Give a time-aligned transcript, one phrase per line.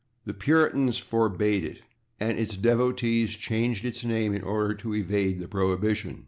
[0.25, 1.81] The Puritans forbade it,
[2.19, 6.19] and its devotees changed its name in order to evade the prohibition.